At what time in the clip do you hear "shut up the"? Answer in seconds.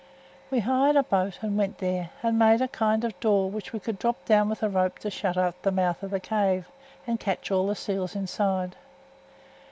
5.11-5.71